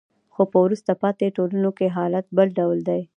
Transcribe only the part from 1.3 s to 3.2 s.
ټولنو کې حالت بل ډول دی.